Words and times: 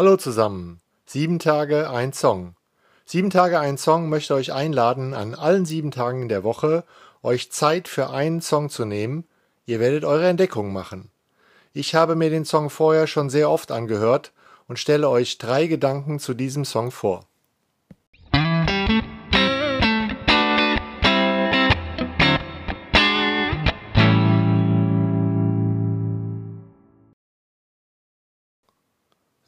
Hallo 0.00 0.16
zusammen. 0.16 0.80
Sieben 1.06 1.40
Tage 1.40 1.90
ein 1.90 2.12
Song. 2.12 2.54
Sieben 3.04 3.30
Tage 3.30 3.58
ein 3.58 3.76
Song 3.76 4.08
möchte 4.08 4.32
euch 4.34 4.52
einladen, 4.52 5.12
an 5.12 5.34
allen 5.34 5.66
sieben 5.66 5.90
Tagen 5.90 6.28
der 6.28 6.44
Woche 6.44 6.84
euch 7.24 7.50
Zeit 7.50 7.88
für 7.88 8.08
einen 8.10 8.40
Song 8.40 8.70
zu 8.70 8.84
nehmen. 8.84 9.26
Ihr 9.66 9.80
werdet 9.80 10.04
eure 10.04 10.28
Entdeckung 10.28 10.72
machen. 10.72 11.10
Ich 11.72 11.96
habe 11.96 12.14
mir 12.14 12.30
den 12.30 12.44
Song 12.44 12.70
vorher 12.70 13.08
schon 13.08 13.28
sehr 13.28 13.50
oft 13.50 13.72
angehört 13.72 14.30
und 14.68 14.78
stelle 14.78 15.10
euch 15.10 15.36
drei 15.36 15.66
Gedanken 15.66 16.20
zu 16.20 16.32
diesem 16.32 16.64
Song 16.64 16.92
vor. 16.92 17.24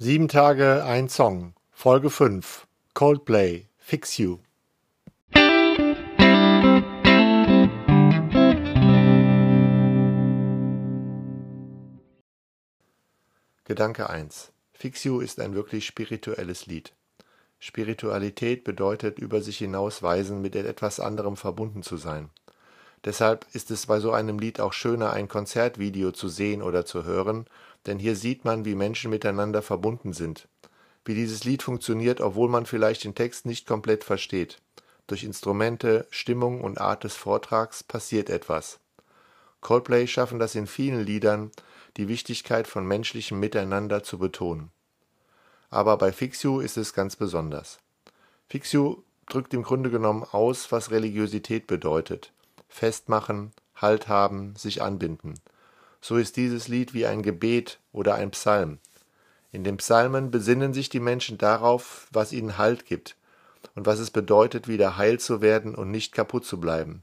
Sieben 0.03 0.29
Tage 0.29 0.83
ein 0.83 1.11
Song. 1.11 1.53
Folge 1.73 2.09
5. 2.09 2.67
Coldplay. 2.95 3.67
Fix 3.77 4.17
You. 4.17 4.39
Gedanke 13.67 14.09
1. 14.09 14.53
Fix 14.73 15.05
You 15.05 15.21
ist 15.21 15.39
ein 15.39 15.55
wirklich 15.55 15.85
spirituelles 15.85 16.65
Lied. 16.65 16.95
Spiritualität 17.59 18.65
bedeutet 18.65 19.19
über 19.19 19.43
sich 19.43 19.59
hinausweisen, 19.59 20.41
mit 20.41 20.57
etwas 20.57 20.99
anderem 20.99 21.37
verbunden 21.37 21.83
zu 21.83 21.99
sein. 21.99 22.31
Deshalb 23.05 23.47
ist 23.53 23.71
es 23.71 23.85
bei 23.85 24.01
so 24.01 24.13
einem 24.13 24.39
Lied 24.39 24.61
auch 24.61 24.73
schöner, 24.73 25.13
ein 25.13 25.29
Konzertvideo 25.29 26.13
zu 26.13 26.29
sehen 26.29 26.63
oder 26.63 26.87
zu 26.87 27.05
hören, 27.05 27.47
denn 27.87 27.99
hier 27.99 28.17
sieht 28.17 28.45
man, 28.45 28.65
wie 28.65 28.75
Menschen 28.75 29.11
miteinander 29.11 29.63
verbunden 29.63 30.13
sind. 30.13 30.49
Wie 31.05 31.15
dieses 31.15 31.45
Lied 31.45 31.63
funktioniert, 31.63 32.21
obwohl 32.21 32.49
man 32.49 32.67
vielleicht 32.67 33.05
den 33.05 33.15
Text 33.15 33.47
nicht 33.47 33.67
komplett 33.67 34.05
versteht. 34.05 34.59
Durch 35.07 35.25
Instrumente, 35.25 36.07
Stimmung 36.11 36.61
und 36.61 36.81
Art 36.81 37.05
des 37.05 37.17
Vortrags 37.17 37.83
passiert 37.83 38.31
etwas. 38.31 38.81
Coldplay 39.61 40.07
schaffen 40.07 40.39
das 40.39 40.55
in 40.55 40.67
vielen 40.67 41.01
Liedern, 41.01 41.51
die 41.97 42.09
Wichtigkeit 42.09 42.67
von 42.67 42.87
menschlichem 42.87 43.41
Miteinander 43.41 44.03
zu 44.03 44.19
betonen. 44.19 44.71
Aber 45.71 45.97
bei 45.97 46.13
Fix 46.13 46.43
You 46.43 46.61
ist 46.61 46.77
es 46.77 46.95
ganz 46.95 47.17
besonders. 47.17 47.79
Fix 48.49 48.73
You 48.73 49.03
drückt 49.27 49.55
im 49.55 49.63
Grunde 49.63 49.91
genommen 49.91 50.25
aus, 50.31 50.71
was 50.73 50.91
Religiosität 50.91 51.67
bedeutet. 51.67 52.33
Festmachen, 52.69 53.53
Halt 53.75 54.09
haben, 54.09 54.55
sich 54.57 54.83
anbinden 54.83 55.35
so 56.01 56.17
ist 56.17 56.37
dieses 56.37 56.69
Lied 56.69 56.95
wie 56.95 57.07
ein 57.07 57.23
Gebet 57.23 57.79
oder 57.93 58.15
ein 58.15 58.31
Psalm. 58.31 58.79
In 59.53 59.65
den 59.65 59.77
Psalmen 59.79 60.31
besinnen 60.31 60.73
sich 60.73 60.89
die 60.89 61.01
Menschen 61.01 61.37
darauf, 61.37 62.07
was 62.13 62.33
ihnen 62.33 62.57
Halt 62.57 62.87
gibt 62.87 63.17
und 63.75 63.87
was 63.87 63.99
es 63.99 64.11
bedeutet, 64.11 64.69
wieder 64.69 64.97
heil 64.97 65.19
zu 65.19 65.41
werden 65.41 65.75
und 65.75 65.91
nicht 65.91 66.15
kaputt 66.15 66.45
zu 66.45 66.61
bleiben, 66.61 67.03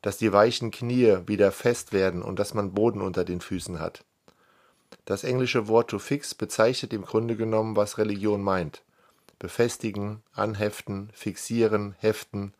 dass 0.00 0.16
die 0.16 0.32
weichen 0.32 0.70
Knie 0.70 1.18
wieder 1.26 1.52
fest 1.52 1.92
werden 1.92 2.22
und 2.22 2.38
dass 2.38 2.54
man 2.54 2.72
Boden 2.72 3.00
unter 3.00 3.24
den 3.24 3.40
Füßen 3.40 3.78
hat. 3.78 4.04
Das 5.04 5.24
englische 5.24 5.68
Wort 5.68 5.90
to 5.90 5.98
fix 5.98 6.34
bezeichnet 6.34 6.92
im 6.92 7.02
Grunde 7.02 7.36
genommen, 7.36 7.76
was 7.76 7.98
Religion 7.98 8.42
meint. 8.42 8.82
Befestigen, 9.38 10.22
anheften, 10.32 11.10
fixieren, 11.12 11.94
heften, 11.98 12.54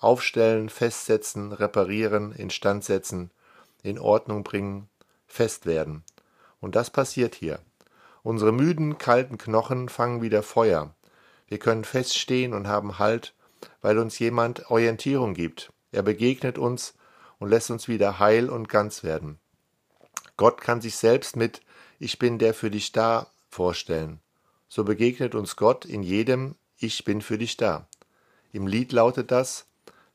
aufstellen, 0.00 0.68
festsetzen, 0.68 1.52
reparieren, 1.52 2.32
instand 2.32 2.84
setzen, 2.84 3.30
in 3.82 3.98
Ordnung 3.98 4.42
bringen, 4.42 4.88
fest 5.34 5.66
werden. 5.66 6.04
Und 6.60 6.76
das 6.76 6.90
passiert 6.90 7.34
hier. 7.34 7.58
Unsere 8.22 8.52
müden, 8.52 8.96
kalten 8.96 9.36
Knochen 9.36 9.88
fangen 9.88 10.22
wieder 10.22 10.42
Feuer. 10.42 10.94
Wir 11.48 11.58
können 11.58 11.84
feststehen 11.84 12.54
und 12.54 12.68
haben 12.68 12.98
Halt, 12.98 13.34
weil 13.82 13.98
uns 13.98 14.18
jemand 14.18 14.70
Orientierung 14.70 15.34
gibt. 15.34 15.72
Er 15.92 16.02
begegnet 16.02 16.56
uns 16.56 16.94
und 17.38 17.50
lässt 17.50 17.70
uns 17.70 17.88
wieder 17.88 18.18
heil 18.18 18.48
und 18.48 18.68
ganz 18.68 19.04
werden. 19.04 19.38
Gott 20.36 20.60
kann 20.60 20.80
sich 20.80 20.96
selbst 20.96 21.36
mit 21.36 21.60
Ich 21.98 22.18
bin 22.18 22.38
der 22.38 22.54
für 22.54 22.70
dich 22.70 22.92
da 22.92 23.26
vorstellen. 23.50 24.20
So 24.68 24.84
begegnet 24.84 25.34
uns 25.34 25.56
Gott 25.56 25.84
in 25.84 26.02
jedem 26.02 26.54
Ich 26.78 27.04
bin 27.04 27.20
für 27.20 27.38
dich 27.38 27.56
da. 27.56 27.86
Im 28.52 28.66
Lied 28.66 28.92
lautet 28.92 29.30
das 29.30 29.66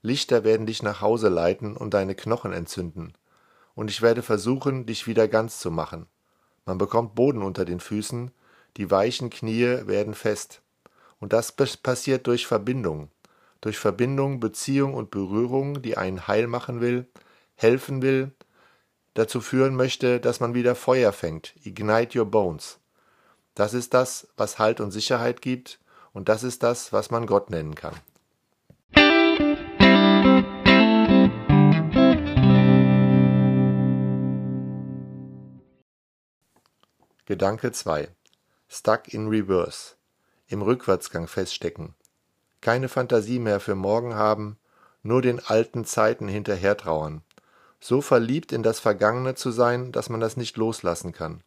Lichter 0.01 0.45
werden 0.45 0.65
dich 0.65 0.81
nach 0.81 1.01
Hause 1.01 1.27
leiten 1.27 1.75
und 1.75 1.93
deine 1.93 2.15
Knochen 2.15 2.53
entzünden 2.53 3.13
und 3.75 3.89
ich 3.89 4.01
werde 4.01 4.21
versuchen, 4.21 4.85
dich 4.85 5.07
wieder 5.07 5.27
ganz 5.27 5.59
zu 5.59 5.71
machen. 5.71 6.07
Man 6.65 6.77
bekommt 6.77 7.15
Boden 7.15 7.41
unter 7.41 7.65
den 7.65 7.79
Füßen, 7.79 8.31
die 8.77 8.91
weichen 8.91 9.29
Knie 9.29 9.87
werden 9.87 10.13
fest. 10.13 10.61
Und 11.19 11.33
das 11.33 11.51
passiert 11.51 12.27
durch 12.27 12.47
Verbindung. 12.47 13.09
Durch 13.61 13.77
Verbindung, 13.77 14.39
Beziehung 14.39 14.93
und 14.93 15.11
Berührung, 15.11 15.81
die 15.81 15.97
einen 15.97 16.27
heil 16.27 16.47
machen 16.47 16.79
will, 16.79 17.07
helfen 17.55 18.01
will, 18.01 18.31
dazu 19.15 19.41
führen 19.41 19.75
möchte, 19.75 20.19
dass 20.19 20.39
man 20.39 20.53
wieder 20.53 20.75
Feuer 20.75 21.11
fängt. 21.11 21.53
Ignite 21.63 22.19
your 22.19 22.25
bones. 22.25 22.79
Das 23.55 23.73
ist 23.73 23.93
das, 23.93 24.27
was 24.37 24.59
Halt 24.59 24.79
und 24.79 24.91
Sicherheit 24.91 25.41
gibt, 25.41 25.79
und 26.13 26.29
das 26.29 26.43
ist 26.43 26.63
das, 26.63 26.93
was 26.93 27.11
man 27.11 27.25
Gott 27.25 27.49
nennen 27.49 27.75
kann. 27.75 27.95
Gedanke 37.29 37.71
2. 37.71 38.07
Stuck 38.67 39.13
in 39.13 39.27
Reverse. 39.27 39.93
Im 40.47 40.63
Rückwärtsgang 40.63 41.27
feststecken. 41.27 41.93
Keine 42.59 42.89
Fantasie 42.89 43.37
mehr 43.37 43.59
für 43.59 43.75
morgen 43.75 44.15
haben, 44.15 44.57
nur 45.03 45.21
den 45.21 45.39
alten 45.39 45.85
Zeiten 45.85 46.27
hinterher 46.27 46.75
trauern. 46.75 47.21
So 47.79 48.01
verliebt 48.01 48.51
in 48.51 48.63
das 48.63 48.79
Vergangene 48.79 49.35
zu 49.35 49.51
sein, 49.51 49.91
dass 49.91 50.09
man 50.09 50.19
das 50.19 50.37
nicht 50.37 50.57
loslassen 50.57 51.11
kann. 51.11 51.43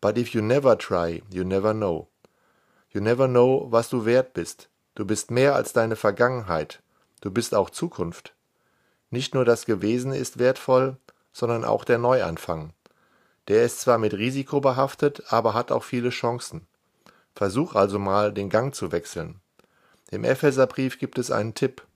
But 0.00 0.16
if 0.16 0.34
you 0.34 0.40
never 0.40 0.78
try, 0.78 1.24
you 1.30 1.42
never 1.42 1.74
know. 1.74 2.06
You 2.90 3.00
never 3.00 3.26
know, 3.26 3.66
was 3.72 3.88
du 3.88 4.04
wert 4.04 4.34
bist. 4.34 4.70
Du 4.94 5.04
bist 5.04 5.32
mehr 5.32 5.56
als 5.56 5.72
deine 5.72 5.96
Vergangenheit. 5.96 6.80
Du 7.22 7.32
bist 7.32 7.56
auch 7.56 7.70
Zukunft. 7.70 8.36
Nicht 9.10 9.34
nur 9.34 9.44
das 9.44 9.66
Gewesen 9.66 10.12
ist 10.12 10.38
wertvoll, 10.38 10.96
sondern 11.32 11.64
auch 11.64 11.84
der 11.84 11.98
Neuanfang. 11.98 12.72
Der 13.48 13.64
ist 13.64 13.80
zwar 13.80 13.96
mit 13.96 14.12
Risiko 14.12 14.60
behaftet, 14.60 15.32
aber 15.32 15.54
hat 15.54 15.72
auch 15.72 15.82
viele 15.82 16.10
Chancen. 16.10 16.66
Versuch 17.34 17.74
also 17.74 17.98
mal, 17.98 18.32
den 18.32 18.50
Gang 18.50 18.74
zu 18.74 18.92
wechseln. 18.92 19.40
Im 20.10 20.24
Epheserbrief 20.24 20.98
gibt 20.98 21.18
es 21.18 21.30
einen 21.30 21.54
Tipp. 21.54 21.86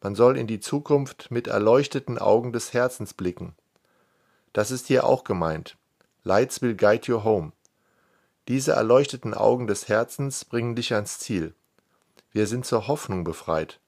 Man 0.00 0.14
soll 0.14 0.36
in 0.36 0.46
die 0.46 0.60
Zukunft 0.60 1.30
mit 1.30 1.48
erleuchteten 1.48 2.18
Augen 2.18 2.52
des 2.52 2.72
Herzens 2.72 3.14
blicken. 3.14 3.54
Das 4.52 4.70
ist 4.70 4.86
hier 4.86 5.04
auch 5.04 5.24
gemeint. 5.24 5.76
Lights 6.22 6.62
will 6.62 6.76
guide 6.76 7.06
you 7.08 7.24
home. 7.24 7.52
Diese 8.46 8.72
erleuchteten 8.72 9.34
Augen 9.34 9.66
des 9.66 9.88
Herzens 9.88 10.44
bringen 10.44 10.76
dich 10.76 10.94
ans 10.94 11.18
Ziel. 11.18 11.54
Wir 12.30 12.46
sind 12.46 12.64
zur 12.64 12.86
Hoffnung 12.86 13.24
befreit. 13.24 13.80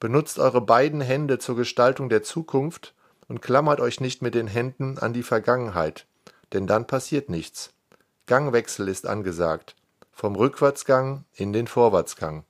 Benutzt 0.00 0.40
eure 0.40 0.60
beiden 0.60 1.00
Hände 1.00 1.38
zur 1.38 1.56
Gestaltung 1.56 2.08
der 2.08 2.22
Zukunft 2.22 2.94
und 3.28 3.42
klammert 3.42 3.80
euch 3.80 4.00
nicht 4.00 4.22
mit 4.22 4.34
den 4.34 4.48
Händen 4.48 4.98
an 4.98 5.12
die 5.12 5.22
Vergangenheit 5.22 6.06
denn 6.52 6.66
dann 6.66 6.86
passiert 6.86 7.28
nichts. 7.28 7.72
Gangwechsel 8.26 8.88
ist 8.88 9.06
angesagt. 9.06 9.76
Vom 10.12 10.34
Rückwärtsgang 10.36 11.24
in 11.34 11.52
den 11.52 11.66
Vorwärtsgang. 11.66 12.44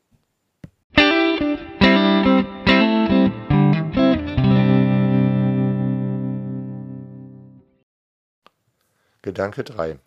Gedanke 9.22 9.64
3. 9.64 9.98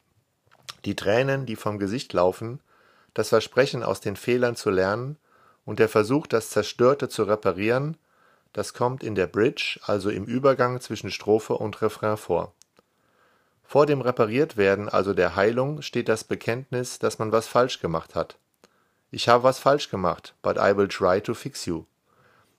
Die 0.86 0.96
Tränen, 0.96 1.46
die 1.46 1.58
vom 1.58 1.78
Gesicht 1.78 2.14
laufen, 2.14 2.62
das 3.14 3.30
Versprechen 3.30 3.84
aus 3.84 4.00
den 4.00 4.16
Fehlern 4.16 4.56
zu 4.56 4.70
lernen 4.70 5.18
und 5.66 5.80
der 5.80 5.90
Versuch, 5.90 6.26
das 6.26 6.50
Zerstörte 6.52 7.09
zu 7.09 7.24
reparieren, 7.24 7.97
das 8.53 8.74
kommt 8.74 9.03
in 9.03 9.16
der 9.16 9.28
Bridge, 9.28 9.80
also 9.84 10.09
im 10.09 10.24
Übergang 10.24 10.80
zwischen 10.80 11.12
Strophe 11.12 11.53
und 11.56 11.82
Refrain 11.82 12.18
vor. 12.18 12.53
Vor 13.70 13.86
dem 13.86 14.02
Repariertwerden, 14.02 14.90
also 14.90 15.14
der 15.14 15.36
Heilung, 15.36 15.84
steht 15.84 16.10
das 16.10 16.24
Bekenntnis, 16.24 16.98
dass 16.98 17.20
man 17.20 17.32
was 17.32 17.48
falsch 17.48 17.80
gemacht 17.80 18.16
hat. 18.16 18.40
Ich 19.12 19.30
habe 19.30 19.44
was 19.44 19.60
falsch 19.60 19.92
gemacht, 19.92 20.34
but 20.42 20.58
I 20.58 20.76
will 20.76 20.88
try 20.88 21.22
to 21.22 21.36
fix 21.36 21.68
you. 21.68 21.84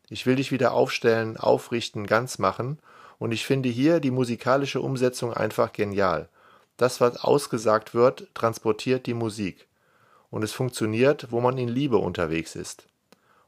Ich 0.09 0.25
will 0.25 0.37
dich 0.37 0.53
wieder 0.53 0.71
aufstellen, 0.71 1.37
aufrichten, 1.37 2.07
ganz 2.07 2.39
machen, 2.39 2.79
und 3.19 3.33
ich 3.33 3.45
finde 3.45 3.69
hier 3.69 3.99
die 3.99 4.13
musikalische 4.13 4.81
Umsetzung 4.81 5.35
einfach 5.35 5.73
genial. 5.73 6.29
Das, 6.77 7.01
was 7.01 7.17
ausgesagt 7.17 7.93
wird, 7.93 8.29
transportiert 8.33 9.07
die 9.07 9.15
Musik. 9.15 9.67
Und 10.31 10.45
es 10.45 10.53
funktioniert, 10.53 11.33
wo 11.33 11.41
man 11.41 11.59
in 11.59 11.67
Liebe 11.67 11.97
unterwegs 11.97 12.55
ist. 12.55 12.87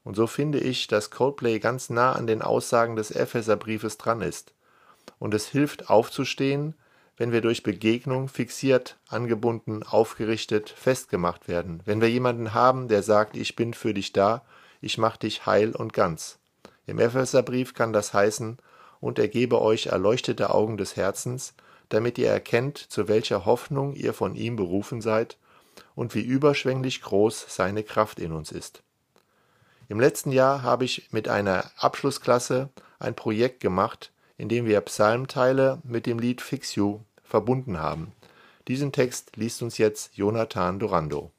Und 0.03 0.17
so 0.17 0.27
finde 0.27 0.59
ich, 0.59 0.89
dass 0.89 1.13
Coldplay 1.13 1.61
ganz 1.61 1.91
nah 1.91 2.11
an 2.11 2.27
den 2.27 2.43
Aussagen 2.43 2.97
des 2.97 3.13
Epheserbriefes 3.13 3.99
dran 3.99 4.21
ist. 4.21 4.53
Und 5.21 5.33
es 5.33 5.47
hilft 5.47 5.91
aufzustehen, 5.91 6.75
wenn 7.17 7.33
wir 7.33 7.41
durch 7.41 7.63
Begegnung 7.63 8.29
fixiert, 8.29 8.99
angebunden, 9.09 9.83
aufgerichtet, 9.83 10.71
festgemacht 10.71 11.49
werden, 11.49 11.83
wenn 11.85 12.01
wir 12.01 12.11
jemanden 12.11 12.55
haben, 12.55 12.89
der 12.89 13.03
sagt, 13.03 13.37
ich 13.37 13.57
bin 13.57 13.75
für 13.75 13.95
dich 13.95 14.13
da, 14.13 14.45
ich 14.81 14.99
mach 14.99 15.17
dich 15.17 15.47
heil 15.47 15.75
und 15.77 15.93
ganz. 15.93 16.39
Im 16.87 16.99
Epheserbrief 16.99 17.75
kann 17.75 17.93
das 17.93 18.13
heißen, 18.13 18.59
und 19.01 19.19
er 19.19 19.29
gebe 19.29 19.61
euch 19.61 19.87
erleuchtete 19.87 20.55
Augen 20.55 20.77
des 20.77 20.97
Herzens, 20.97 21.55
damit 21.89 22.19
ihr 22.19 22.29
erkennt, 22.29 22.79
zu 22.79 23.09
welcher 23.09 23.45
Hoffnung 23.45 23.95
ihr 23.95 24.15
von 24.15 24.35
ihm 24.35 24.57
berufen 24.57 25.01
seid 25.01 25.39
und 25.95 26.15
wie 26.15 26.23
überschwänglich 26.23 27.03
groß 27.03 27.47
seine 27.49 27.83
Kraft 27.83 28.19
in 28.19 28.33
uns 28.33 28.53
ist. 28.53 28.83
Im 29.89 30.01
letzten 30.01 30.33
Jahr 30.33 30.63
habe 30.63 30.85
ich 30.85 31.09
mit 31.13 31.29
einer 31.29 31.71
Abschlussklasse 31.77 32.71
ein 32.99 33.15
Projekt 33.15 33.61
gemacht, 33.61 34.12
in 34.39 34.49
dem 34.49 34.67
wir 34.67 34.81
Psalmteile 34.81 35.81
mit 35.85 36.07
dem 36.07 36.19
Lied 36.19 36.41
Fix 36.41 36.75
You 36.75 37.01
verbunden 37.23 37.79
haben. 37.79 38.13
Diesen 38.69 38.93
Text 38.93 39.37
liest 39.37 39.63
uns 39.63 39.79
jetzt 39.79 40.17
Jonathan 40.17 40.79
Dorando. 40.79 41.33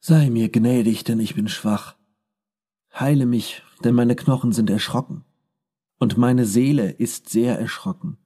Sei 0.00 0.28
mir 0.28 0.50
gnädig, 0.50 1.04
denn 1.04 1.18
ich 1.18 1.34
bin 1.34 1.48
schwach. 1.48 1.96
Heile 2.92 3.24
mich, 3.24 3.62
denn 3.82 3.94
meine 3.94 4.14
Knochen 4.14 4.52
sind 4.52 4.68
erschrocken, 4.68 5.24
und 5.98 6.18
meine 6.18 6.44
Seele 6.44 6.90
ist 6.90 7.30
sehr 7.30 7.58
erschrocken. 7.58 8.18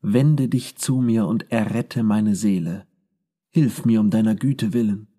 Wende 0.00 0.48
dich 0.48 0.76
zu 0.76 1.02
mir 1.02 1.26
und 1.26 1.52
errette 1.52 2.02
meine 2.02 2.34
Seele. 2.34 2.86
Hilf 3.50 3.84
mir 3.84 4.00
um 4.00 4.08
deiner 4.08 4.34
Güte 4.34 4.72
willen. 4.72 5.09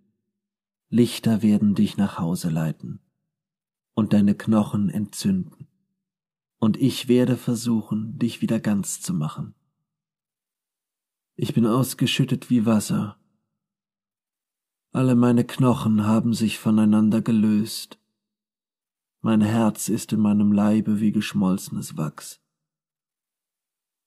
Lichter 0.91 1.41
werden 1.41 1.73
dich 1.73 1.97
nach 1.97 2.19
Hause 2.19 2.51
leiten 2.51 2.99
und 3.95 4.13
deine 4.13 4.35
Knochen 4.35 4.89
entzünden. 4.89 5.67
Und 6.59 6.77
ich 6.77 7.07
werde 7.07 7.35
versuchen, 7.35 8.19
dich 8.19 8.41
wieder 8.41 8.59
ganz 8.59 9.01
zu 9.01 9.15
machen. 9.15 9.55
Ich 11.35 11.55
bin 11.55 11.65
ausgeschüttet 11.65 12.51
wie 12.51 12.67
Wasser. 12.67 13.17
Alle 14.91 15.15
meine 15.15 15.45
Knochen 15.45 16.05
haben 16.05 16.35
sich 16.35 16.59
voneinander 16.59 17.23
gelöst. 17.23 17.97
Mein 19.21 19.41
Herz 19.41 19.89
ist 19.89 20.13
in 20.13 20.19
meinem 20.19 20.51
Leibe 20.51 20.99
wie 20.99 21.11
geschmolzenes 21.11 21.97
Wachs 21.97 22.41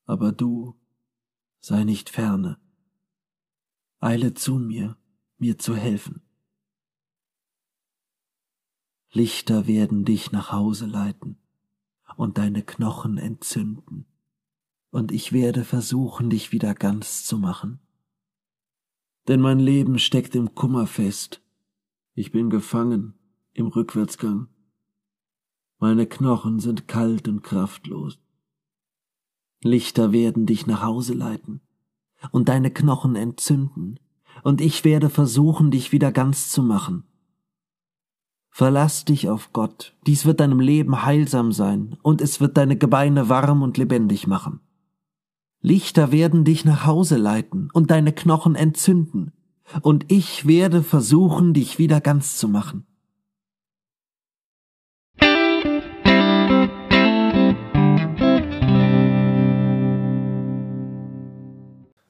aber 0.06 0.32
du 0.32 0.78
sei 1.60 1.84
nicht 1.84 2.10
ferne. 2.10 2.58
Eile 4.00 4.34
zu 4.34 4.56
mir, 4.56 4.96
mir 5.38 5.58
zu 5.58 5.74
helfen. 5.76 6.22
Lichter 9.16 9.68
werden 9.68 10.04
dich 10.04 10.32
nach 10.32 10.50
Hause 10.50 10.86
leiten 10.86 11.36
und 12.16 12.36
deine 12.36 12.64
Knochen 12.64 13.16
entzünden, 13.16 14.06
und 14.90 15.12
ich 15.12 15.32
werde 15.32 15.62
versuchen, 15.62 16.30
dich 16.30 16.50
wieder 16.50 16.74
ganz 16.74 17.24
zu 17.24 17.38
machen. 17.38 17.78
Denn 19.28 19.40
mein 19.40 19.60
Leben 19.60 20.00
steckt 20.00 20.34
im 20.34 20.56
Kummer 20.56 20.88
fest, 20.88 21.40
ich 22.14 22.32
bin 22.32 22.50
gefangen 22.50 23.14
im 23.52 23.68
Rückwärtsgang. 23.68 24.48
Meine 25.78 26.08
Knochen 26.08 26.58
sind 26.58 26.88
kalt 26.88 27.28
und 27.28 27.42
kraftlos. 27.42 28.18
Lichter 29.62 30.10
werden 30.10 30.44
dich 30.44 30.66
nach 30.66 30.82
Hause 30.82 31.14
leiten 31.14 31.60
und 32.32 32.48
deine 32.48 32.72
Knochen 32.72 33.14
entzünden, 33.14 34.00
und 34.42 34.60
ich 34.60 34.82
werde 34.82 35.08
versuchen, 35.08 35.70
dich 35.70 35.92
wieder 35.92 36.10
ganz 36.10 36.50
zu 36.50 36.64
machen. 36.64 37.04
Verlass 38.56 39.04
dich 39.04 39.28
auf 39.28 39.52
Gott, 39.52 39.96
dies 40.06 40.26
wird 40.26 40.38
deinem 40.38 40.60
Leben 40.60 41.04
heilsam 41.04 41.50
sein, 41.50 41.96
und 42.02 42.20
es 42.20 42.40
wird 42.40 42.56
deine 42.56 42.76
Gebeine 42.76 43.28
warm 43.28 43.62
und 43.62 43.78
lebendig 43.78 44.28
machen. 44.28 44.60
Lichter 45.60 46.12
werden 46.12 46.44
dich 46.44 46.64
nach 46.64 46.86
Hause 46.86 47.16
leiten 47.16 47.68
und 47.72 47.90
deine 47.90 48.12
Knochen 48.12 48.54
entzünden, 48.54 49.32
und 49.82 50.04
ich 50.06 50.46
werde 50.46 50.84
versuchen, 50.84 51.52
dich 51.52 51.80
wieder 51.80 52.00
ganz 52.00 52.36
zu 52.36 52.46
machen. 52.48 52.86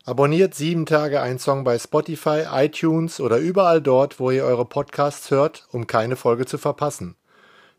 Abonniert 0.07 0.55
sieben 0.55 0.85
Tage 0.85 1.23
ein 1.23 1.39
Song 1.39 1.65
bei 1.65 1.79
Spotify, 1.79 2.45
iTunes 2.53 3.21
oder 3.21 3.39
überall 3.39 3.81
dort, 3.81 4.21
wo 4.21 4.31
ihr 4.31 4.45
eure 4.45 4.67
Podcasts 4.67 5.31
hört, 5.31 5.67
um 5.73 5.87
keine 5.87 6.17
Folge 6.17 6.45
zu 6.45 6.59
verpassen. 6.59 7.17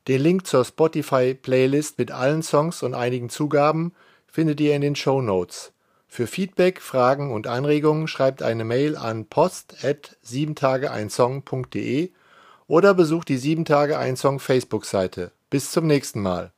Den 0.08 0.22
Link 0.22 0.48
zur 0.48 0.66
Spotify-Playlist 0.66 2.00
mit 2.00 2.10
allen 2.10 2.42
Songs 2.42 2.82
und 2.82 2.96
einigen 2.96 3.30
Zugaben 3.30 3.94
findet 4.26 4.60
ihr 4.60 4.76
in 4.76 4.82
den 4.82 4.96
Show 4.96 5.22
Notes. 5.22 5.72
Für 6.08 6.26
Feedback, 6.26 6.82
Fragen 6.82 7.32
und 7.32 7.46
Anregungen 7.46 8.08
schreibt 8.08 8.42
eine 8.42 8.66
Mail 8.66 8.98
an 8.98 9.28
post@siebentageeinsong.de 9.28 12.10
oder 12.66 12.96
besucht 12.96 13.30
die 13.30 13.38
sieben 13.38 13.66
Tage 13.66 14.00
ein 14.00 14.18
Song 14.18 14.40
Facebook-Seite. 14.40 15.32
Bis 15.52 15.70
zum 15.70 15.86
nächsten 15.86 16.22
Mal. 16.22 16.55